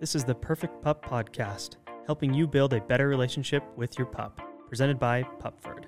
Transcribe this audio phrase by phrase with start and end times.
[0.00, 4.40] This is the Perfect Pup Podcast, helping you build a better relationship with your pup,
[4.66, 5.84] presented by Pupford.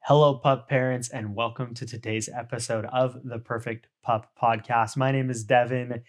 [0.00, 4.96] Hello, pup parents, and welcome to today's episode of the Perfect Pup Podcast.
[4.96, 6.02] My name is Devin.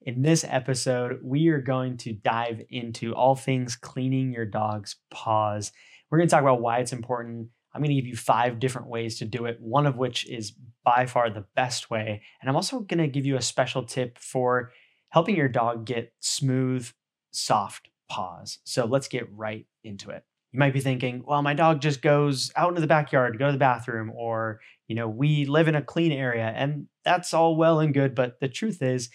[0.00, 5.72] In this episode, we are going to dive into all things cleaning your dog's paws.
[6.08, 7.48] We're going to talk about why it's important.
[7.74, 10.54] I'm going to give you five different ways to do it, one of which is
[10.86, 12.22] by far the best way.
[12.40, 14.72] And I'm also going to give you a special tip for
[15.14, 16.90] helping your dog get smooth,
[17.30, 18.58] soft paws.
[18.64, 20.24] So let's get right into it.
[20.50, 23.46] You might be thinking, well, my dog just goes out into the backyard to go
[23.46, 24.58] to the bathroom, or,
[24.88, 26.52] you know, we live in a clean area.
[26.56, 28.16] And that's all well and good.
[28.16, 29.08] But the truth is,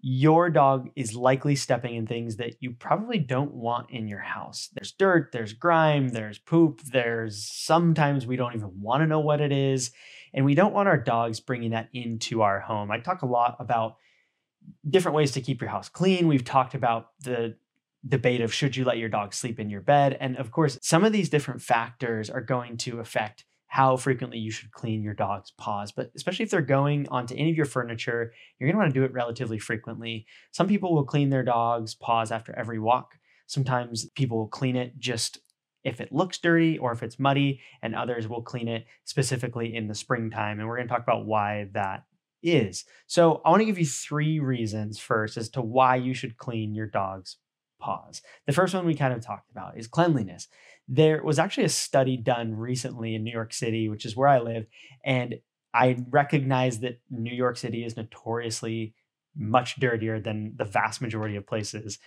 [0.00, 4.68] your dog is likely stepping in things that you probably don't want in your house.
[4.72, 9.40] There's dirt, there's grime, there's poop, there's sometimes we don't even want to know what
[9.40, 9.90] it is.
[10.32, 12.92] And we don't want our dogs bringing that into our home.
[12.92, 13.96] I talk a lot about
[14.88, 16.28] different ways to keep your house clean.
[16.28, 17.56] We've talked about the
[18.06, 20.16] debate of should you let your dog sleep in your bed.
[20.20, 24.50] And of course, some of these different factors are going to affect how frequently you
[24.50, 25.90] should clean your dog's paws.
[25.90, 29.00] But especially if they're going onto any of your furniture, you're going to want to
[29.00, 30.26] do it relatively frequently.
[30.52, 33.14] Some people will clean their dog's paws after every walk.
[33.46, 35.38] Sometimes people will clean it just
[35.82, 39.88] if it looks dirty or if it's muddy, and others will clean it specifically in
[39.88, 40.58] the springtime.
[40.58, 42.04] And we're going to talk about why that
[42.44, 42.84] is.
[43.06, 46.74] So I want to give you three reasons first as to why you should clean
[46.74, 47.38] your dog's
[47.80, 48.22] paws.
[48.46, 50.48] The first one we kind of talked about is cleanliness.
[50.86, 54.38] There was actually a study done recently in New York City, which is where I
[54.38, 54.66] live,
[55.04, 55.36] and
[55.72, 58.94] I recognize that New York City is notoriously
[59.36, 61.98] much dirtier than the vast majority of places.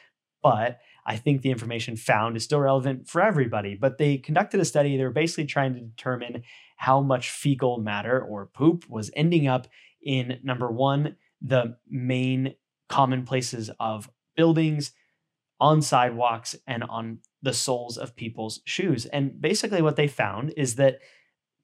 [0.41, 3.75] But I think the information found is still relevant for everybody.
[3.75, 4.95] But they conducted a study.
[4.95, 6.43] They were basically trying to determine
[6.77, 9.67] how much fecal matter or poop was ending up
[10.01, 12.55] in number one, the main
[12.89, 14.91] common places of buildings,
[15.59, 19.05] on sidewalks, and on the soles of people's shoes.
[19.07, 20.99] And basically, what they found is that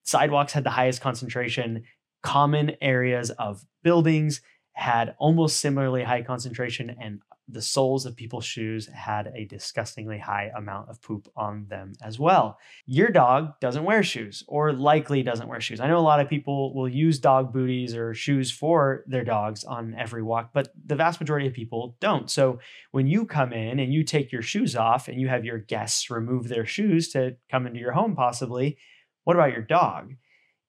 [0.04, 1.84] sidewalks had the highest concentration,
[2.22, 4.42] common areas of buildings
[4.74, 10.52] had almost similarly high concentration, and the soles of people's shoes had a disgustingly high
[10.56, 12.58] amount of poop on them as well.
[12.86, 15.80] Your dog doesn't wear shoes or likely doesn't wear shoes.
[15.80, 19.64] I know a lot of people will use dog booties or shoes for their dogs
[19.64, 22.32] on every walk, but the vast majority of people don't.
[22.32, 22.60] So
[22.92, 26.10] when you come in and you take your shoes off and you have your guests
[26.10, 28.78] remove their shoes to come into your home, possibly,
[29.26, 30.14] what about your dog?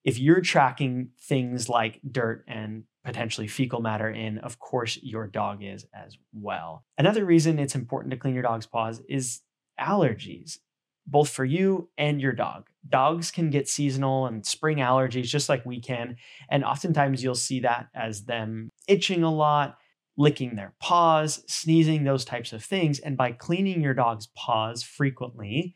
[0.03, 5.63] If you're tracking things like dirt and potentially fecal matter in, of course, your dog
[5.63, 6.83] is as well.
[6.97, 9.41] Another reason it's important to clean your dog's paws is
[9.79, 10.57] allergies,
[11.05, 12.67] both for you and your dog.
[12.89, 16.17] Dogs can get seasonal and spring allergies just like we can.
[16.49, 19.77] And oftentimes you'll see that as them itching a lot,
[20.17, 22.99] licking their paws, sneezing, those types of things.
[22.99, 25.75] And by cleaning your dog's paws frequently,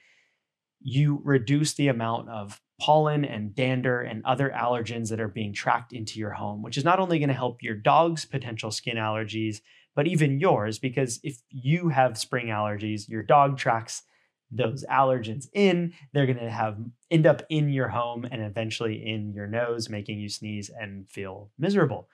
[0.82, 5.94] you reduce the amount of pollen and dander and other allergens that are being tracked
[5.94, 9.62] into your home, which is not only going to help your dog's potential skin allergies,
[9.96, 14.04] but even yours, because if you have spring allergies, your dog tracks
[14.52, 16.78] those allergens in, they're going to have
[17.12, 21.52] end up in your home and eventually in your nose, making you sneeze and feel
[21.60, 22.08] miserable.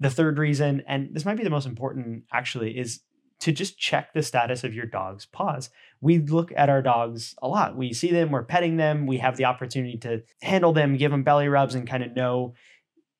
[0.00, 3.00] The third reason, and this might be the most important actually, is
[3.40, 5.70] to just check the status of your dog's paws.
[6.00, 7.76] We look at our dogs a lot.
[7.76, 11.22] We see them, we're petting them, we have the opportunity to handle them, give them
[11.22, 12.54] belly rubs, and kind of know,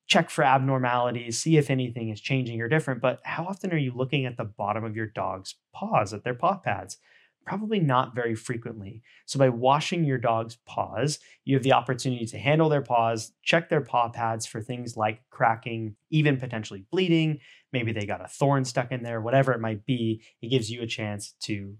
[0.07, 3.01] check for abnormalities, see if anything is changing or different.
[3.01, 6.35] But how often are you looking at the bottom of your dog's paws, at their
[6.35, 6.97] paw pads?
[7.49, 9.03] Probably not very frequently.
[9.25, 13.71] So, by washing your dog's paws, you have the opportunity to handle their paws, check
[13.71, 17.39] their paw pads for things like cracking, even potentially bleeding.
[17.73, 20.23] Maybe they got a thorn stuck in there, whatever it might be.
[20.43, 21.77] It gives you a chance to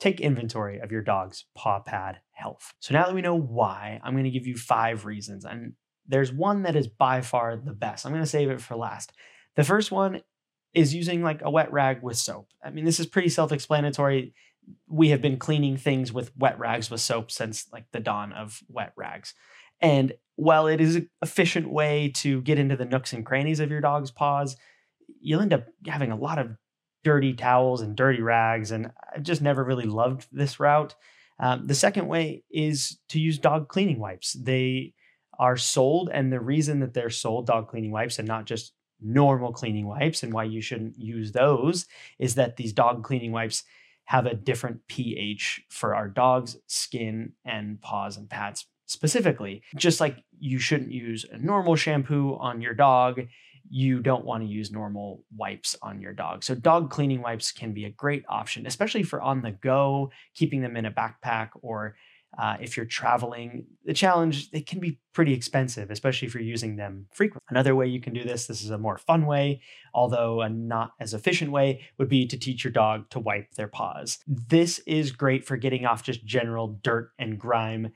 [0.00, 2.72] take inventory of your dog's paw pad health.
[2.80, 5.44] So, now that we know why, I'm going to give you five reasons.
[5.44, 5.74] And
[6.06, 8.06] there's one that is by far the best.
[8.06, 9.12] I'm going to save it for last.
[9.54, 10.22] The first one
[10.74, 12.48] is using like a wet rag with soap.
[12.64, 14.34] I mean, this is pretty self explanatory
[14.86, 18.62] we have been cleaning things with wet rags with soap since like the dawn of
[18.68, 19.34] wet rags.
[19.80, 23.70] And while it is an efficient way to get into the nooks and crannies of
[23.70, 24.56] your dog's paws,
[25.20, 26.56] you'll end up having a lot of
[27.04, 28.70] dirty towels and dirty rags.
[28.70, 30.94] And I've just never really loved this route.
[31.40, 34.32] Um, the second way is to use dog cleaning wipes.
[34.32, 34.94] They
[35.38, 39.52] are sold, and the reason that they're sold dog cleaning wipes and not just normal
[39.52, 41.86] cleaning wipes, and why you shouldn't use those,
[42.18, 43.62] is that these dog cleaning wipes
[44.08, 49.62] have a different pH for our dog's skin and paws and pads specifically.
[49.76, 53.20] Just like you shouldn't use a normal shampoo on your dog,
[53.68, 56.42] you don't want to use normal wipes on your dog.
[56.42, 60.62] So, dog cleaning wipes can be a great option, especially for on the go, keeping
[60.62, 61.94] them in a backpack, or
[62.36, 63.66] uh, if you're traveling.
[63.84, 67.46] The challenge, it can be pretty expensive, especially if you're using them frequently.
[67.48, 69.62] Another way you can do this, this is a more fun way,
[69.94, 73.68] although a not as efficient way, would be to teach your dog to wipe their
[73.68, 74.18] paws.
[74.26, 77.92] This is great for getting off just general dirt and grime.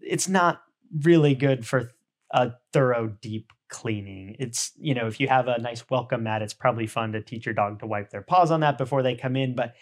[0.00, 0.62] It's not
[1.02, 1.90] really good for
[2.30, 4.36] a thorough, deep cleaning.
[4.38, 7.46] It's, you know, if you have a nice welcome mat, it's probably fun to teach
[7.46, 9.54] your dog to wipe their paws on that before they come in.
[9.54, 9.74] But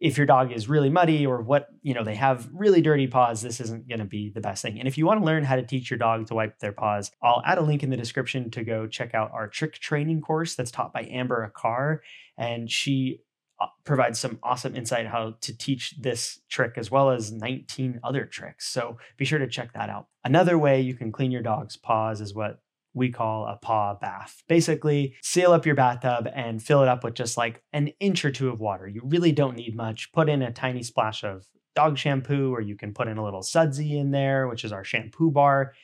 [0.00, 3.42] if your dog is really muddy or what, you know, they have really dirty paws,
[3.42, 4.78] this isn't going to be the best thing.
[4.78, 7.10] And if you want to learn how to teach your dog to wipe their paws,
[7.22, 10.54] I'll add a link in the description to go check out our trick training course
[10.54, 12.00] that's taught by Amber Aquart.
[12.36, 13.20] And she
[13.60, 18.26] uh, provides some awesome insight how to teach this trick as well as 19 other
[18.26, 18.68] tricks.
[18.68, 20.08] So be sure to check that out.
[20.24, 22.60] Another way you can clean your dog's paws is what
[22.96, 24.42] we call a paw bath.
[24.48, 28.30] Basically, seal up your bathtub and fill it up with just like an inch or
[28.30, 28.88] two of water.
[28.88, 30.10] You really don't need much.
[30.12, 33.42] Put in a tiny splash of dog shampoo, or you can put in a little
[33.42, 35.74] sudsy in there, which is our shampoo bar,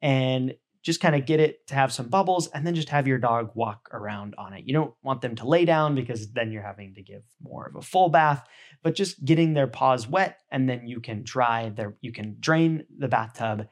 [0.00, 3.18] and just kind of get it to have some bubbles and then just have your
[3.18, 4.64] dog walk around on it.
[4.66, 7.76] You don't want them to lay down because then you're having to give more of
[7.76, 8.42] a full bath,
[8.82, 12.86] but just getting their paws wet and then you can dry their you can drain
[12.98, 13.66] the bathtub,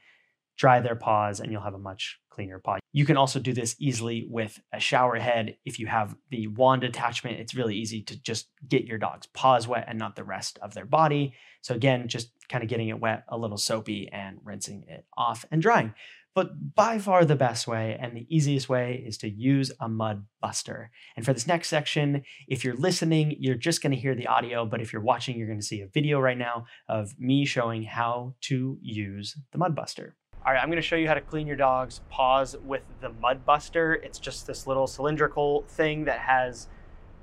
[0.56, 2.78] dry their paws and you'll have a much cleaner paw.
[2.92, 5.56] You can also do this easily with a shower head.
[5.64, 9.68] If you have the wand attachment, it's really easy to just get your dog's paws
[9.68, 11.34] wet and not the rest of their body.
[11.62, 15.44] So again, just kind of getting it wet, a little soapy and rinsing it off
[15.50, 15.94] and drying.
[16.34, 20.24] But by far the best way and the easiest way is to use a mud
[20.40, 20.90] buster.
[21.14, 24.64] And for this next section, if you're listening, you're just going to hear the audio,
[24.64, 27.82] but if you're watching, you're going to see a video right now of me showing
[27.82, 30.12] how to use the MudBuster.
[30.44, 34.02] All right, I'm gonna show you how to clean your dog's paws with the MudBuster.
[34.02, 36.66] It's just this little cylindrical thing that has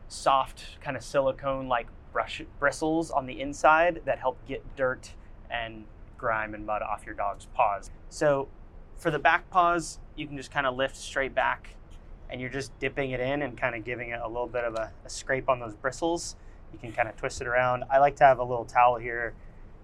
[0.07, 5.15] soft kind of silicone-like brush bristles on the inside that help get dirt
[5.51, 5.83] and
[6.17, 7.91] grime and mud off your dog's paws.
[8.07, 8.47] So
[8.95, 11.75] for the back paws, you can just kind of lift straight back
[12.29, 14.75] and you're just dipping it in and kind of giving it a little bit of
[14.75, 16.37] a, a scrape on those bristles.
[16.71, 17.83] You can kind of twist it around.
[17.91, 19.33] I like to have a little towel here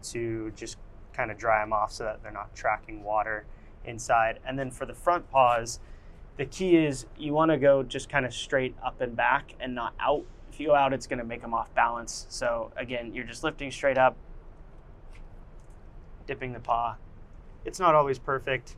[0.04, 0.78] to just
[1.16, 3.46] kind of dry them off so that they're not tracking water
[3.86, 4.40] inside.
[4.46, 5.80] And then for the front paws,
[6.38, 9.74] the key is you want to go just kind of straight up and back and
[9.74, 10.24] not out.
[10.52, 12.26] If you go out, it's going to make them off balance.
[12.30, 14.16] So again, you're just lifting straight up,
[16.28, 16.96] dipping the paw.
[17.64, 18.76] It's not always perfect.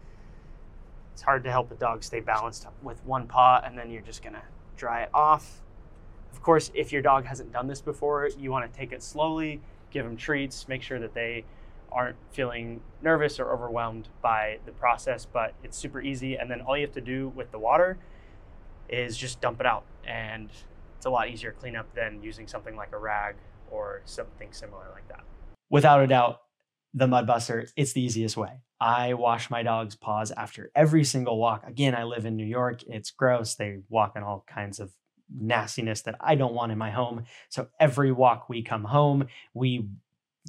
[1.14, 4.22] It's hard to help a dog stay balanced with one paw, and then you're just
[4.22, 4.44] going to
[4.76, 5.62] dry it off.
[6.32, 9.60] Of course, if your dog hasn't done this before, you want to take it slowly,
[9.90, 11.44] give them treats, make sure that they
[11.92, 16.36] aren't feeling nervous or overwhelmed by the process, but it's super easy.
[16.36, 17.98] And then all you have to do with the water
[18.90, 19.86] is just dump it out.
[20.06, 20.50] And
[20.96, 23.36] it's a lot easier cleanup than using something like a rag
[23.72, 25.24] or something similar like that.
[25.70, 26.42] Without a doubt,
[26.94, 28.62] the MudBuster, it's the easiest way.
[28.80, 31.64] I wash my dog's paws after every single walk.
[31.68, 32.84] Again, I live in New York.
[32.84, 33.56] It's gross.
[33.56, 34.92] They walk in all kinds of
[35.36, 37.24] nastiness that I don't want in my home.
[37.50, 39.90] So every walk we come home, we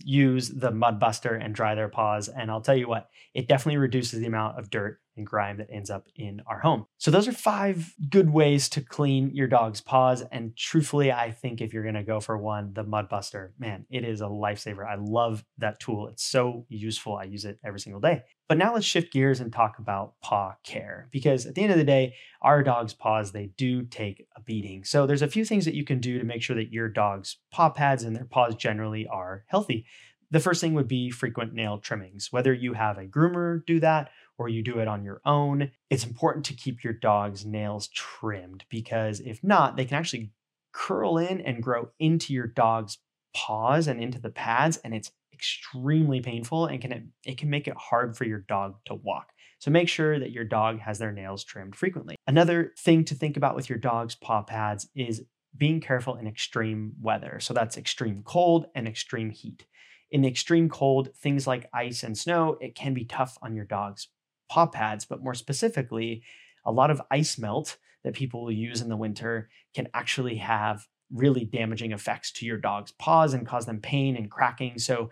[0.04, 2.28] use the MudBuster and dry their paws.
[2.28, 5.68] And I'll tell you what, it definitely reduces the amount of dirt and grime that
[5.70, 6.86] ends up in our home.
[6.96, 10.22] So those are five good ways to clean your dog's paws.
[10.32, 14.20] And truthfully, I think if you're gonna go for one, the MudBuster, man, it is
[14.20, 14.86] a lifesaver.
[14.88, 16.08] I love that tool.
[16.08, 17.16] It's so useful.
[17.16, 18.22] I use it every single day.
[18.48, 21.78] But now let's shift gears and talk about paw care because at the end of
[21.78, 24.84] the day, our dog's paws, they do take a beating.
[24.84, 27.36] So there's a few things that you can do to make sure that your dog's
[27.50, 29.84] paw pads and their paws generally are healthy.
[30.30, 32.28] The first thing would be frequent nail trimmings.
[32.30, 36.06] Whether you have a groomer do that or you do it on your own, it's
[36.06, 40.30] important to keep your dog's nails trimmed because if not, they can actually
[40.72, 42.98] curl in and grow into your dog's
[43.34, 47.76] paws and into the pads and it's extremely painful and can it can make it
[47.76, 49.32] hard for your dog to walk.
[49.60, 52.16] So make sure that your dog has their nails trimmed frequently.
[52.26, 55.24] Another thing to think about with your dog's paw pads is
[55.56, 57.40] being careful in extreme weather.
[57.40, 59.66] So that's extreme cold and extreme heat.
[60.10, 64.08] In extreme cold, things like ice and snow, it can be tough on your dog's
[64.48, 66.22] paw pads, but more specifically,
[66.64, 70.86] a lot of ice melt that people will use in the winter can actually have
[71.12, 74.78] really damaging effects to your dog's paws and cause them pain and cracking.
[74.78, 75.10] So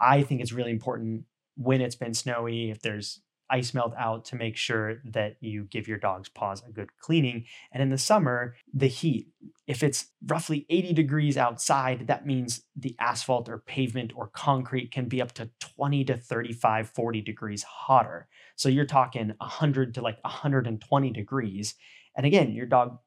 [0.00, 1.24] I think it's really important
[1.56, 5.88] when it's been snowy, if there's ice melt out to make sure that you give
[5.88, 7.44] your dog's paws a good cleaning.
[7.72, 9.28] And in the summer, the heat,
[9.66, 15.06] if it's roughly 80 degrees outside, that means the asphalt or pavement or concrete can
[15.06, 18.28] be up to 20 to 35, 40 degrees hotter.
[18.56, 21.74] So you're talking 100 to like 120 degrees.
[22.16, 22.98] And again, your dog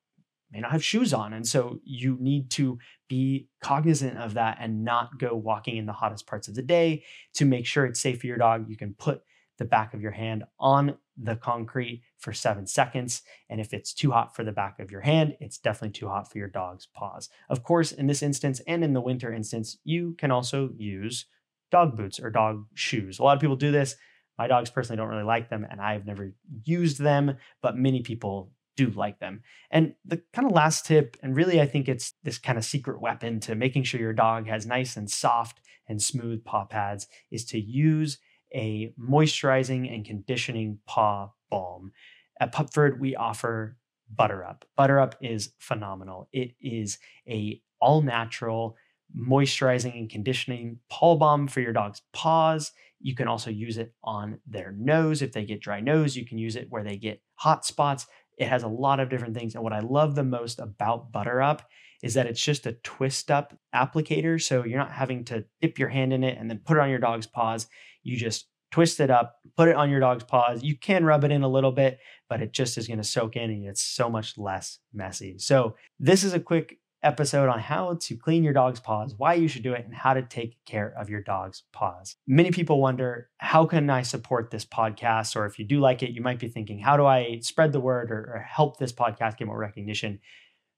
[0.53, 1.33] may not have shoes on.
[1.33, 2.77] And so you need to
[3.09, 7.03] be cognizant of that and not go walking in the hottest parts of the day
[7.33, 8.69] to make sure it's safe for your dog.
[8.69, 9.23] You can put
[9.63, 13.21] the back of your hand on the concrete for seven seconds.
[13.49, 16.29] And if it's too hot for the back of your hand, it's definitely too hot
[16.29, 17.29] for your dog's paws.
[17.49, 21.27] Of course, in this instance and in the winter instance, you can also use
[21.71, 23.19] dog boots or dog shoes.
[23.19, 23.95] A lot of people do this.
[24.37, 26.33] My dogs personally don't really like them, and I've never
[26.65, 29.43] used them, but many people do like them.
[29.71, 32.99] And the kind of last tip, and really I think it's this kind of secret
[32.99, 37.45] weapon to making sure your dog has nice and soft and smooth paw pads, is
[37.45, 38.17] to use
[38.53, 41.91] a moisturizing and conditioning paw balm.
[42.39, 43.77] At Pupford, we offer
[44.13, 44.65] Butter Up.
[44.75, 46.29] Butter Up is phenomenal.
[46.31, 48.77] It is a all natural
[49.17, 52.71] moisturizing and conditioning paw balm for your dog's paws.
[52.99, 55.21] You can also use it on their nose.
[55.21, 58.07] If they get dry nose, you can use it where they get hot spots.
[58.37, 59.55] It has a lot of different things.
[59.55, 61.63] And what I love the most about Butter Up
[62.03, 64.39] is that it's just a twist up applicator.
[64.39, 66.89] So you're not having to dip your hand in it and then put it on
[66.89, 67.67] your dog's paws.
[68.03, 70.61] You just twist it up, put it on your dog's paws.
[70.63, 73.37] You can rub it in a little bit, but it just is going to soak
[73.37, 75.37] in and it's so much less messy.
[75.39, 79.47] So, this is a quick episode on how to clean your dog's paws, why you
[79.47, 82.15] should do it, and how to take care of your dog's paws.
[82.27, 85.35] Many people wonder, how can I support this podcast?
[85.35, 87.79] Or if you do like it, you might be thinking, how do I spread the
[87.79, 90.19] word or, or help this podcast get more recognition?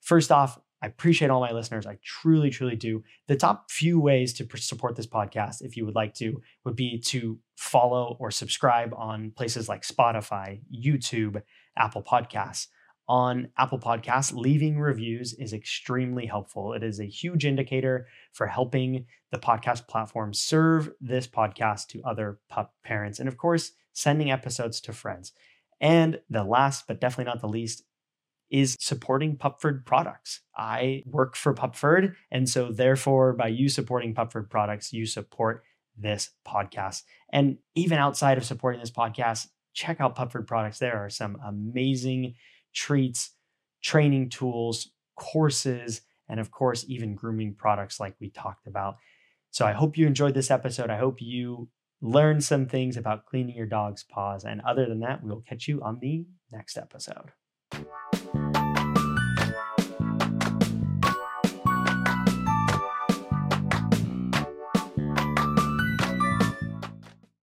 [0.01, 1.85] First off, I appreciate all my listeners.
[1.85, 3.03] I truly, truly do.
[3.27, 6.99] The top few ways to support this podcast, if you would like to, would be
[7.07, 11.41] to follow or subscribe on places like Spotify, YouTube,
[11.77, 12.67] Apple Podcasts
[13.07, 16.73] on Apple Podcasts, leaving reviews is extremely helpful.
[16.73, 22.39] It is a huge indicator for helping the podcast platform serve this podcast to other
[22.49, 23.19] pup parents.
[23.19, 25.33] And of course, sending episodes to friends.
[25.79, 27.83] And the last, but definitely not the least,
[28.55, 30.39] is supporting Pupford products.
[30.55, 32.15] I work for Pupford.
[32.31, 35.63] And so, therefore, by you supporting Pupford products, you support
[35.97, 37.03] this podcast.
[37.33, 40.79] And even outside of supporting this podcast, check out Pupford products.
[40.79, 42.35] There are some amazing
[42.73, 43.31] treats,
[43.83, 48.95] training tools, courses, and of course, even grooming products like we talked about.
[49.51, 50.89] So I hope you enjoyed this episode.
[50.89, 51.67] I hope you
[52.01, 54.45] learned some things about cleaning your dog's paws.
[54.45, 57.31] And other than that, we'll catch you on the next episode.